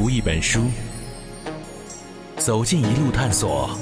[0.00, 0.66] 读一本书，
[2.36, 3.76] 走进一路探索。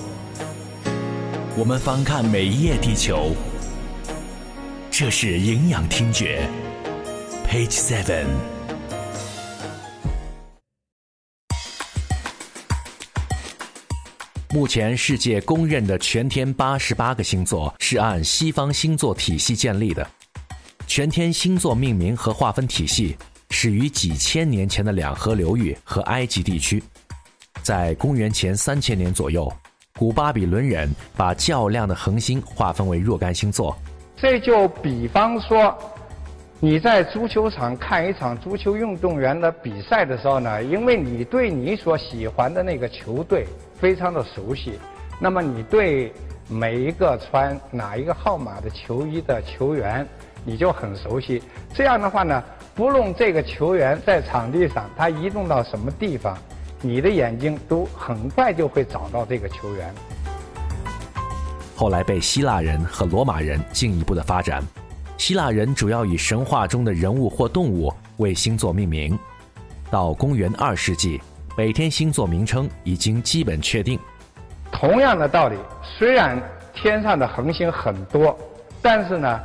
[1.54, 3.36] 我们翻看每一页地球，
[4.90, 6.48] 这是营养听觉
[7.46, 8.24] ，Page Seven。
[14.54, 20.10] 目前世界公认的全天八十八个星座是按西方星座体系建立的。
[20.86, 23.18] 全天星座命名和划分体系
[23.50, 26.82] 始于几千年前的两河流域和埃及地区。
[27.62, 29.50] 在公元前三千年左右，
[29.98, 33.76] 古巴比伦人把较量的恒星划分为若干星座。
[34.16, 35.76] 这就比方说，
[36.60, 43.46] 你在足球场看一场足球运动员的比赛的时候呢，因为你对你所喜欢的那个球队
[43.80, 44.78] 非常的熟悉，
[45.20, 46.12] 那么你对
[46.48, 50.06] 每一个穿哪一个号码的球衣的球员。
[50.48, 51.42] 你就很熟悉，
[51.74, 52.40] 这样的话呢，
[52.76, 56.36] 不论这个球员在场地上他移动到什么地方，
[56.82, 59.94] 你的眼睛都很快就会找到这个球员。
[61.74, 64.62] 后来被希腊人和罗马人进一步的发展，
[65.16, 69.18] 希腊人主要以神话中的人物或动物为星座命名。
[69.90, 71.18] 到公元二世纪，
[71.56, 73.98] 每天星座名称已经基本确定。
[74.70, 76.38] 同样的道理，虽然
[76.74, 78.38] 天上的恒星很多，
[78.82, 79.40] 但是呢。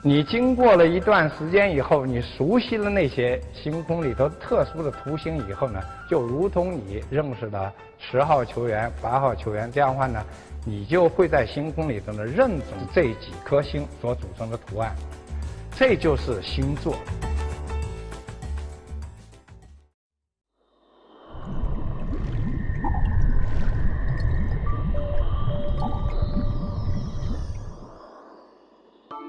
[0.00, 10.24] 你经过了一段时间以后，你熟悉了那些星空里头特殊的图形以后呢，就如同你认识了十号球员、八号球员，这样的话呢，
[10.64, 14.94] 你就会在星空里头呢认准这几颗星所组成的图案，
[15.76, 16.94] 这就是星座。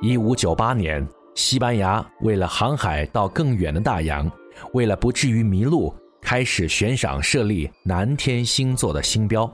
[0.10, 4.28] 一五九八年，西班牙为了航海到更远的大洋，
[4.74, 9.48] 为了不至于迷路，开始悬赏设立南天星座的星标。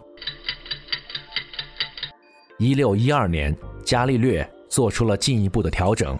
[2.58, 6.17] 一六一二年，伽利略做出了进一步的调整。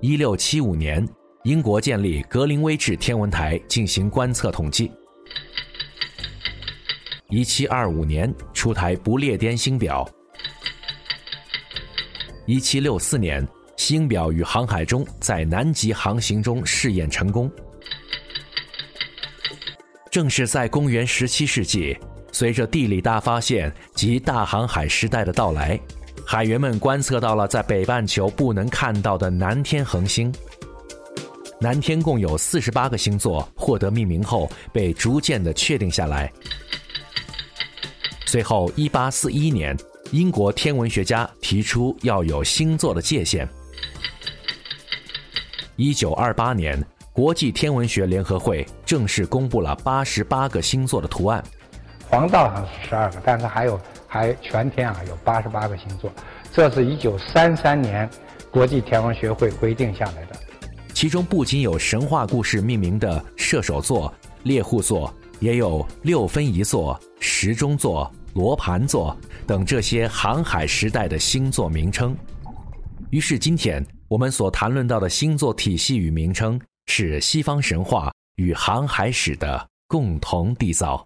[0.00, 1.06] 一六七五年，
[1.44, 4.90] 英国建立格林威治天文台进行观测统计。
[7.28, 10.10] 一七二五年，出台不列颠星表。
[12.50, 13.46] 一七六四年，
[13.76, 17.48] 星表与航海中在南极航行中试验成功。
[20.10, 21.96] 正是在公元十七世纪，
[22.32, 25.78] 随着地理大发现及大航海时代的到来，
[26.26, 30.34] 海员们观测到了在北半球不能看到的南天恒星。
[31.60, 36.28] 南天共有四十八个星座，获得命名后被逐渐的确定下来。
[38.26, 39.78] 随后，一八四一年。
[40.12, 43.48] 英国天文学家提出要有星座的界限。
[45.76, 46.76] 一九二八年，
[47.12, 51.42] 国际天文学联合会正式公布了八十八个星座的图案。
[52.08, 56.10] 黄道上是十二个，但是还有还全天啊有八十八个星座。
[56.52, 58.10] 这是一九三三年
[58.50, 60.36] 国际天文学会规定下来的。
[60.92, 68.12] 其中不仅有神话故事命名的射手座、猎户座，也有六分仪座、时钟座。
[68.34, 72.16] 罗盘座等这些航海时代的星座名称，
[73.10, 81.04] 于是今天我们所谈论到的星座体系与名称，是西方神话与航海史的共同缔造。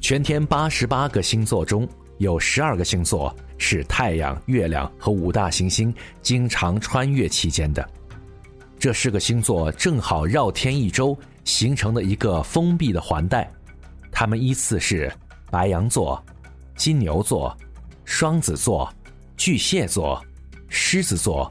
[0.00, 1.86] 全天八十八个星座中
[2.18, 5.92] 有十二个星座是太阳、月亮和五大行星
[6.22, 7.84] 经常穿越期间的，
[8.78, 11.18] 这四个星座正好绕天一周。
[11.48, 13.50] 形成的一个封闭的环带，
[14.12, 15.10] 它们依次是
[15.50, 16.22] 白羊座、
[16.76, 17.56] 金牛座、
[18.04, 18.86] 双子座、
[19.34, 20.22] 巨蟹座、
[20.68, 21.50] 狮子座、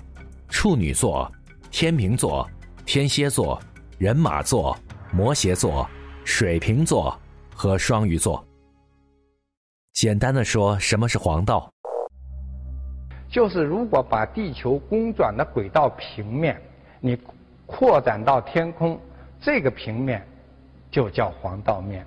[0.49, 1.29] 处女座、
[1.71, 2.47] 天秤座、
[2.85, 3.59] 天蝎座、
[3.97, 4.77] 人马座、
[5.11, 5.89] 摩羯座、
[6.23, 7.19] 水瓶座
[7.55, 8.45] 和双鱼座。
[9.93, 11.67] 简单的说，什么是黄道？
[13.31, 16.61] 就是如果把地球公转的轨道平面，
[16.99, 17.17] 你
[17.65, 18.97] 扩展到天空。
[19.41, 20.25] 这个平面
[20.89, 22.05] 就叫黄道面。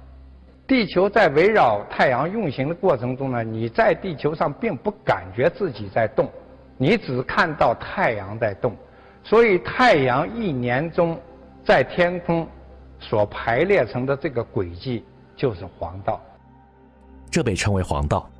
[0.66, 6.30] 地球在围绕太阳运行的过程中呢，你在地球上并不感觉自己在动，
[6.76, 8.72] 你只看到太阳在动。
[9.24, 11.18] 所以太阳一年中
[11.64, 12.46] 在天空
[13.00, 15.04] 所排列成的这个轨迹
[15.36, 16.20] 就是黄道，
[17.30, 18.30] 这被称为黄道。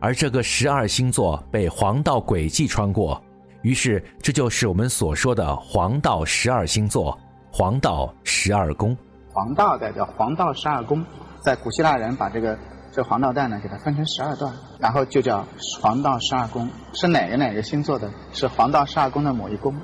[0.00, 3.22] 而这个十二星座被黄道轨迹穿过，
[3.62, 7.18] 于是这就是我们所说的黄道十二星座。
[7.52, 8.96] 黄道十二宫，
[9.32, 11.04] 黄道代表黄道十二宫，
[11.42, 12.56] 在古希腊人把这个
[12.92, 15.44] 这黄道带呢，给它分成十二段，然后就叫
[15.80, 16.68] 黄道十二宫。
[16.92, 18.10] 是哪个哪个星座的？
[18.32, 19.74] 是黄道十二宫的某一宫。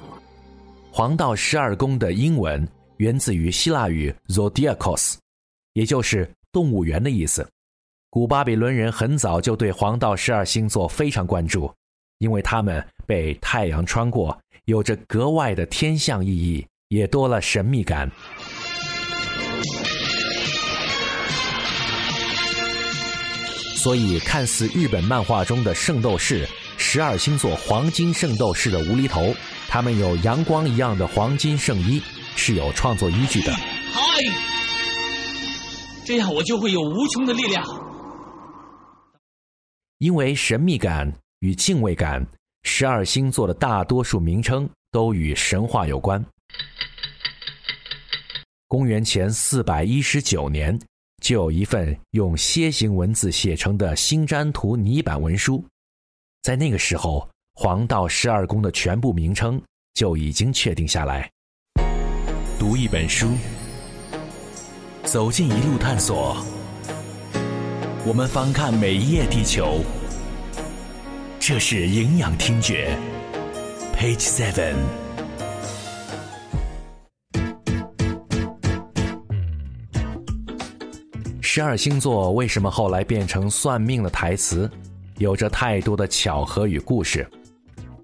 [0.93, 2.67] 黄道十二宫的英文
[2.99, 5.17] 源自于希腊语 zodiacos，
[5.73, 7.47] 也就是动物园的意思。
[8.11, 11.71] 古巴比伦人很早就对黄道十二星座非常关注，
[12.19, 18.11] 因为他们被太阳穿过，有着格外的天象意义，也多了神秘感。
[23.77, 26.44] 所以，看似日本漫画中的圣斗士、
[26.77, 29.33] 十二星座黄金圣斗士的无厘头，
[29.69, 32.03] 他们有阳光一样的黄金圣衣，
[32.35, 33.53] 是有创作依据的。
[33.53, 34.00] 嗨，
[36.05, 37.65] 这样我就会有无穷的力量。
[39.99, 42.27] 因为神秘感与敬畏感，
[42.65, 46.25] 十二星座的大多数名称都与神话有关。
[48.69, 50.79] 公元前四百一十九年。
[51.23, 55.65] 就有一份用楔形文字写成的星占图泥板文书，
[56.43, 59.61] 在那个时候，黄道十二宫的全部名称
[59.95, 61.29] 就已经确定下来。
[62.59, 63.31] 读一本书，
[65.05, 66.37] 走进一路探索，
[68.05, 69.83] 我们翻看每一页地球。
[71.41, 72.95] 这是营养听觉
[73.97, 75.06] ，Page Seven。
[81.56, 84.70] 十二星座为什么后来变成算命的台词？
[85.17, 87.26] 有着太多的巧合与故事，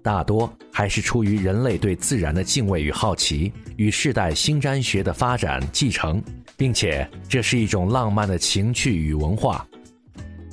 [0.01, 6.19] 大多还是出于人类对自然的敬畏与好奇，与世代星占学的发展继承，
[6.57, 9.63] 并且这是一种浪漫的情趣与文化。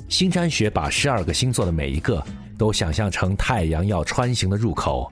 [0.07, 2.23] 星占学把十二个星座的每一个
[2.55, 5.11] 都想象成太阳要穿行的入口，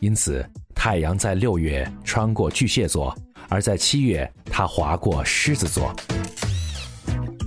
[0.00, 0.44] 因此
[0.74, 3.16] 太阳在六月穿过巨蟹座，
[3.48, 5.94] 而在七月它划过狮子座。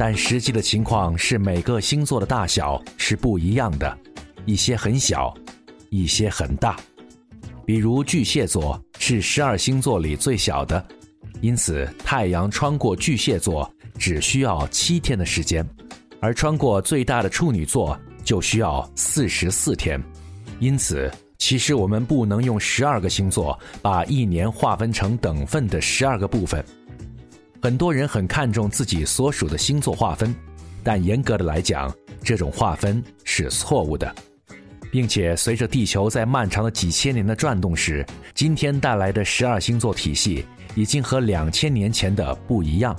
[0.04, 3.96] 但实际的情况是，每个星座的大小是不一样的，
[4.48, 5.32] 一些很小，
[5.92, 6.76] 一些很大。
[7.68, 10.84] 比如巨蟹座是十二星座里最小的，
[11.40, 15.64] 因此太阳穿过巨蟹座只需要七天的时间，
[16.20, 20.02] 而穿过最大的处女座就需要四十四天。
[20.60, 26.66] 因此，其实我们不能用十二个星座把一年划分成等份的十二个部分。
[27.62, 30.34] 很多人很看重自己所属的星座划分，
[30.84, 31.94] 但严格的来讲，
[32.24, 34.12] 这种划分是错误的，
[34.92, 38.04] 并且随着地球在漫长的几千年的转动时，
[38.34, 40.44] 今天带来的十二星座体系
[40.74, 42.96] 已经和两千年前的不一样。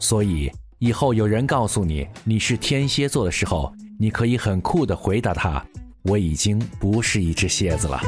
[0.00, 0.50] 所以
[0.80, 5.64] 以后有人告诉你你是天蝎座的时候，你可以很酷的回答他
[6.02, 8.02] ：“我已经不是一只蝎子了。”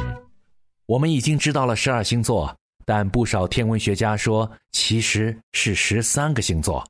[0.87, 2.53] 我们已经知道了十二星座。
[2.89, 6.83] 但不少天文学家说，其实是十三个星座，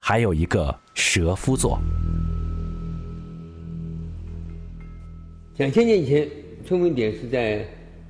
[0.00, 1.78] 还有一个蛇夫座。
[5.58, 6.26] 两千年以前，
[6.64, 7.58] 春分点是在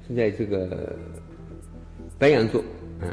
[0.06, 0.94] 是在这个
[2.16, 2.62] 白羊座
[3.00, 3.10] 啊，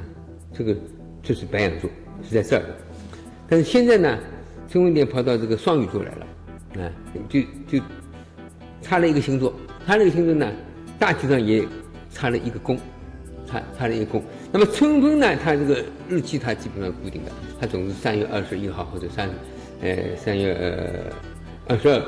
[0.53, 0.77] 这个
[1.23, 1.89] 就是白羊座，
[2.21, 2.63] 是在这儿。
[3.47, 4.19] 但是现在呢，
[4.69, 6.27] 春分点跑到这个双鱼座来了，
[6.83, 6.93] 啊，
[7.27, 7.83] 就就
[8.79, 9.51] 差了一个星座，
[9.87, 10.53] 它那个星座呢，
[10.99, 11.67] 大体上也
[12.11, 12.77] 差了一个宫。
[13.51, 15.35] 它它的一个宫，那么春分呢？
[15.35, 19.29] 它这个日期它基本上固定的，它总是三月二十一号或者三，
[19.81, 21.13] 呃三月呃
[21.67, 22.01] 二十二。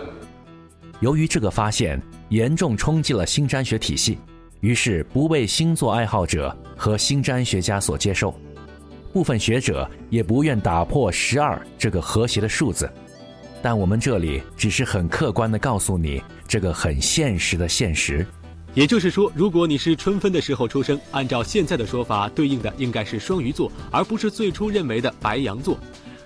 [1.00, 2.00] 由于这个发现
[2.30, 4.20] 严重冲击了星占学体系，
[4.60, 8.34] 于是不被星座爱好者和星占学家所接受，
[9.12, 12.90] 部分学者也不愿打破十二这个和谐的数字。
[13.64, 18.26] 但我们这里只是很客观的告诉你这个很现实的现实。
[18.74, 25.76] 也就是说，如果你是春分的时候出生，按照现在的说法，对应的应该是双鱼座，而不是最初认为的白羊座；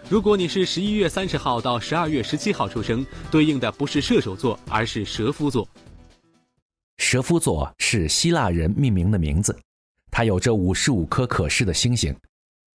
[0.07, 5.67] 如果你是十一月三十号到十二月十七号出生，对应的不是射手座，而是蛇夫座。
[6.97, 9.57] 蛇夫座是希腊人命名的名字，
[10.11, 12.15] 它有着五十五颗可视的星星。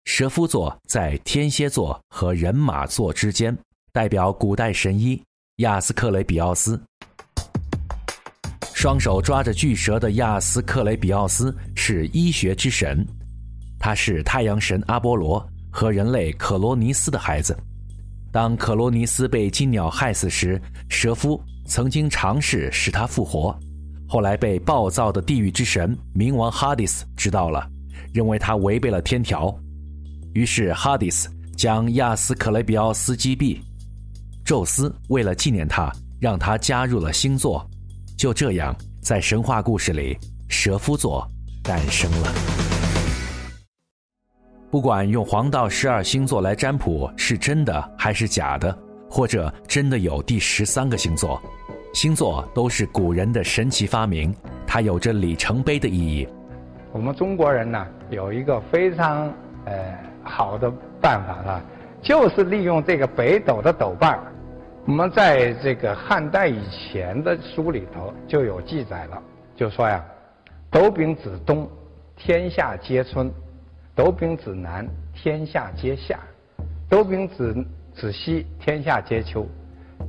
[0.06, 3.56] 蛇夫座在天蝎座和人马座之间，
[3.92, 5.22] 代表古代神医
[5.58, 6.82] 亚斯克雷比奥斯。
[8.78, 13.04] 双手抓着巨蛇的亚斯克雷比奥斯是医学之神，
[13.80, 17.58] 他是太阳神阿波罗和人类可罗尼斯的孩子。
[18.32, 23.60] 当可罗尼斯被金鸟害死时，蛇夫曾经尝试使他复活，
[24.08, 27.68] 后来被暴躁的地狱之神冥王哈迪斯知道了，
[28.14, 29.52] 认为他违背了天条，
[30.36, 33.58] 于是哈迪斯将亚斯克雷比奥斯击毙。
[34.46, 35.92] 宙斯为了纪念他，
[36.22, 37.68] 让他加入了星座。
[38.18, 40.18] 就这样，在神话故事里，
[40.50, 41.24] 蛇夫座
[41.64, 42.34] 诞生了。
[44.72, 48.76] 不管用黄道十二星座来占卜是真的还是假的，
[49.08, 51.40] 或者真的有第十三个星座。
[51.94, 56.28] 星座都是古人的神奇发明，它有着里程碑的意义。
[56.92, 59.32] 我们中国人呢，有一个非常
[59.66, 61.62] 呃好的办法啊，
[62.02, 64.34] 就是利用这个北斗的斗瓣儿。
[64.88, 69.22] 我们在这个汉代以前的书里头就有记载了，
[69.54, 70.02] 就说呀，
[70.72, 71.70] 斗柄指东，
[72.16, 73.28] 天下皆春；
[73.94, 76.16] 斗柄指南，天下皆夏；
[76.90, 77.54] 斗柄指
[77.94, 79.46] 指西，天下皆秋；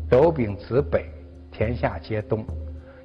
[0.08, 1.04] 斗柄指北。
[1.50, 2.46] 天下皆冬，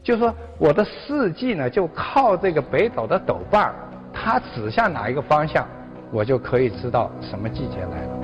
[0.04, 3.74] 就说我的四季呢，就靠这个北斗的斗瓣儿，
[4.14, 5.68] 它指向哪一个方向，
[6.12, 8.23] 我就可以知道什么季节来了。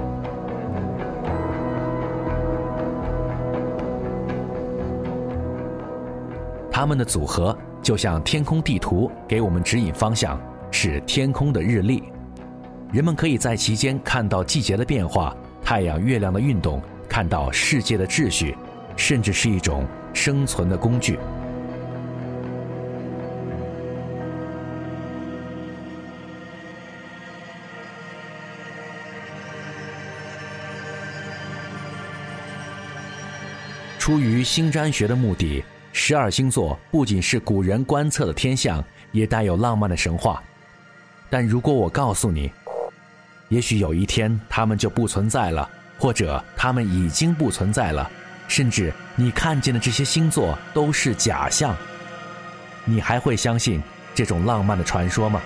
[6.79, 12.01] 它们的组合就像天空地图，给我们指引方向，是天空的日历。
[12.89, 18.55] 人们可以在其间看到季节的变化、太阳、月亮的运动，看到世界的秩序，
[18.95, 19.86] 甚至是一种。
[20.13, 21.19] 生存的工具。
[33.98, 40.41] 出于星占学的目的，十二星座不仅是古人观测的天象，也带有浪漫的神话。
[41.29, 42.51] 但如果我告诉你，
[43.50, 48.10] 也许有一天它们就不存在了，或者它们已经不存在了。
[48.48, 51.75] 甚至你看见的这些星座都是假象，
[52.84, 53.81] 你还会相信
[54.15, 55.41] 这种浪漫的传说吗？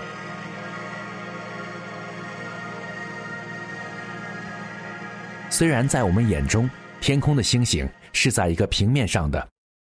[5.50, 6.68] 虽然在我们眼中，
[7.00, 9.48] 天空的星星是在一个平面上的，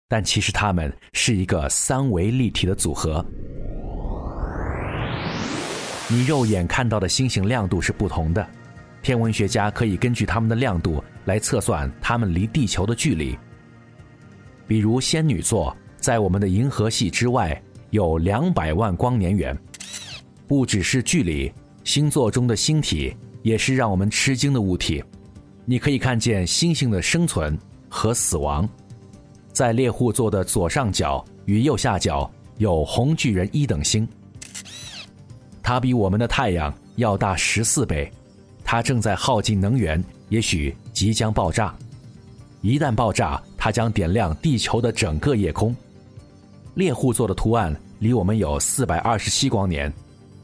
[0.10, 3.24] 但其实它们是一个三维立体的组合。
[6.10, 8.46] 你肉眼看到的星星亮度是不同的。
[9.04, 13.38] 天文学家可以根据它们的亮度来测算它们离地球的距离。
[14.68, 17.62] 比如仙女座在我们的银河系之外
[17.92, 19.58] 有两百万光年远。
[20.48, 25.04] 不只是距离，星座中的星体也是让我们吃惊的物体。
[25.66, 27.56] 你可以看见星星的生存
[27.88, 28.68] 和死亡。
[29.52, 34.08] 在猎户座的左上角与右下角有红巨人一等星，
[35.62, 38.12] 它比我们的太阳要大十四倍。
[38.64, 41.76] 它正在耗尽能源，也许即将爆炸。
[42.62, 45.76] 一旦爆炸，它将点亮地球的整个夜空。
[46.76, 49.92] 猎户座的图案离我们有四百二十七光年，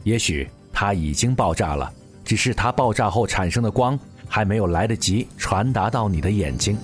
[0.03, 1.93] 也许它已经爆炸了，
[2.23, 3.97] 只是它爆炸后产生的光
[4.27, 6.75] 还没有来得及传达到你的眼睛。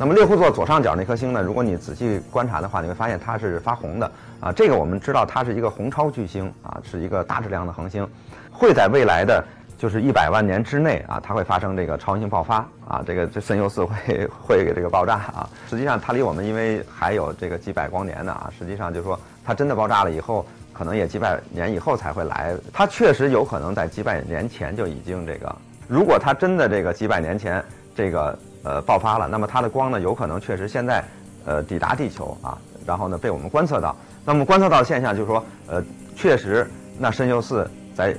[0.00, 1.42] 那么猎户座左上角那颗星呢？
[1.42, 4.50] 如果你仔细观察的话，你会发现它是发红的啊。
[4.50, 8.08] 这个我们知道它是一个红超巨星啊，是一个大质量的恒星，
[8.50, 9.44] 会在未来的
[9.76, 13.04] 就是一百万年之内啊，它会发生这个超新星爆发啊。
[13.06, 15.46] 这个这神游四会会给这个爆炸啊。
[15.68, 18.50] 实际上它离我们因为还有这个几百光年呢啊。
[18.58, 22.54] 实际上就是说它真的爆炸了以后，可能也几百年以后才会来。
[22.72, 25.54] 它确实有可能在几百年前就已经这个，
[25.86, 27.62] 如果它真的这个几百年前
[27.94, 28.38] 这个。
[28.62, 29.26] 呃，爆发了。
[29.28, 31.04] 那么它的光呢，有可能确实现在，
[31.44, 33.96] 呃，抵达地球啊，然后呢被我们观测到。
[34.24, 35.82] 那么观测到的现象就是说，呃，
[36.14, 38.16] 确实，那参宿四在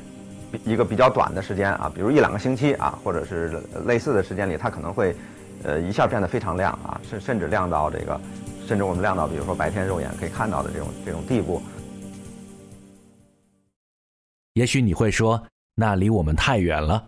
[0.65, 5.15] 一个比较短的时间啊，比如一两个星期啊，或者是类似的时间里，它可能会，
[5.63, 8.19] 呃，一下变得非常亮啊，甚甚至亮到这个，
[8.67, 11.61] 甚至我们亮到比如说白天肉眼可以看到的这种这种地步。
[14.53, 15.41] 也许你会说，
[15.75, 17.07] 那离我们太远了。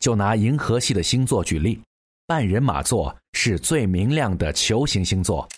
[0.00, 1.78] 就拿银河系的星座举例。
[2.30, 5.48] 半人马座是最明亮的球形星座，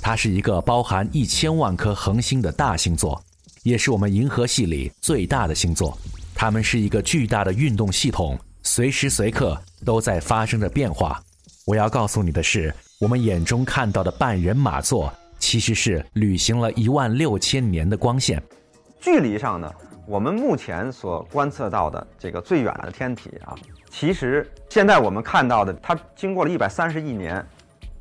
[0.00, 3.20] 它是一个包含一千万颗恒星的大星座，
[3.64, 5.98] 也是我们银河系里最大的星座。
[6.36, 11.20] 它们是一个巨大的运动系统，随时随刻都在发生着变化。
[11.66, 18.40] 我要告诉你的是，我们眼中看到的半人马座其实是旅行了一万六千年的光线。
[19.00, 19.68] 距离上呢？
[20.06, 23.54] 我们目前所观测到的这个最远的天体啊，
[23.90, 27.44] 其实现在我们看到的，它经过了一百三十亿年，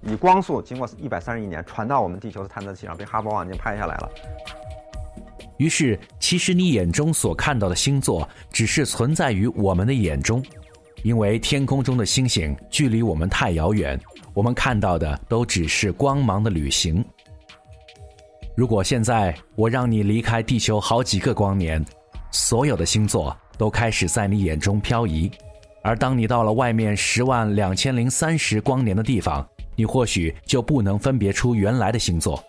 [0.02, 4.10] 以光速经过一百三十亿年传到我们地球的探测器上，被哈勃望远镜拍下来了。
[5.58, 10.44] 于是，其实你眼中所看到的星座，只是存在于我们的眼中，
[11.04, 13.98] 因为天空中的星星距离我们太遥远，
[14.34, 17.06] 我们看到的都只是光芒的旅行。
[18.56, 21.84] 如果现在我让你离开地球好几个光年，
[22.32, 25.32] 所有的星座都开始在你眼中漂移，
[25.82, 32.44] 而当你到了外面十万两千零三十光年的地方，你或许就不能分别出原来的星座。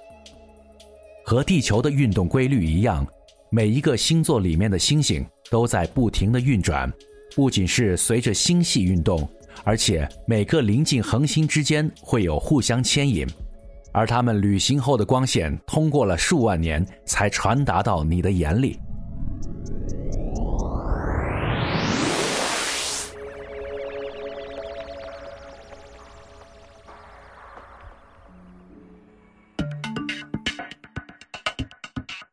[1.25, 3.07] 和地球的运动规律一样，
[3.49, 6.93] 每一个星座里面的星星都在不停的运转，
[7.35, 9.27] 不仅是随着星系运动，
[9.65, 13.27] 而且每个临近恒星之间会有互相牵引，
[13.95, 18.77] 而它们旅行后的光线通过了数万年才传达到你的眼里。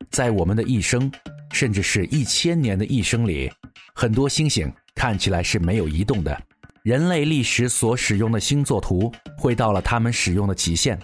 [0.10, 1.10] 在我们的一生，
[1.54, 3.50] 甚至是一千年的一生里，
[3.94, 6.36] 很多星星看起来是没有移动的。
[6.84, 11.00] 人类历史所使用的星座图会到了他们使用的极限。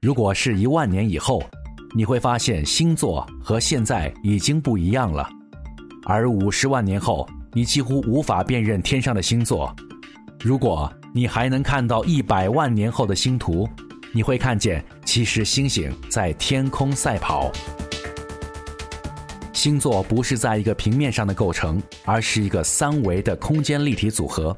[0.00, 1.42] 如果是一万年以后，
[1.92, 5.28] 你会发现星座和现在已经不一样了。
[6.04, 9.74] 而五十万年后，你几乎无法辨认天上的星座。
[10.38, 13.68] 如果你还能看到一百万年后的星图，
[14.12, 17.50] 你会看见其实星星在天空赛跑。
[19.52, 24.56] 星座不是在一个平面上的构成，而是一个三维的空间立体组合。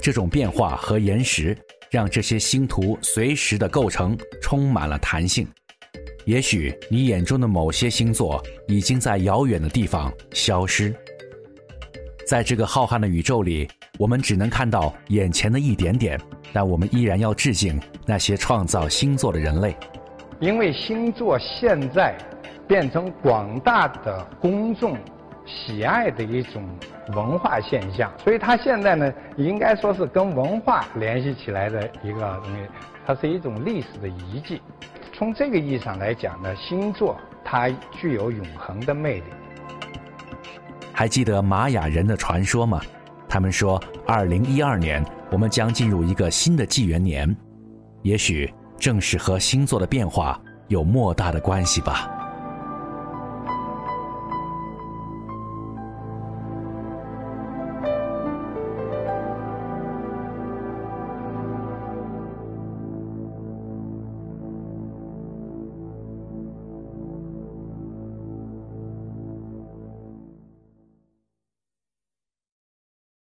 [0.00, 1.54] 这种变化和延时，
[1.90, 5.46] 让这些星图随时的构成充满了弹性。
[6.24, 10.94] 也许你眼中的某些星座已经在遥远的地方消失。
[12.26, 13.68] 在这个浩瀚的宇宙里，
[13.98, 16.20] 我们只能看到眼前的一点点，
[16.52, 19.76] 但我们依然要致敬那些创造星座的人类，
[20.40, 22.16] 因为星座现在。
[22.68, 24.94] 变成广大的公众
[25.48, 26.62] 喜爱的一种
[27.14, 32.68] 文化现象，所以它现在呢，应该说是跟文化联系起来的一个东西，
[33.06, 34.60] 它是一种历史的遗迹。
[35.14, 39.24] 从这个意义上来讲呢，星座它具有永恒的魅力。
[40.92, 42.80] 还记得玛雅人的传说吗？
[43.28, 47.34] 他们说，二零一二年我们将进入一个新的纪元年，
[48.02, 52.17] 也许正是和星座的变化有莫大的关系吧。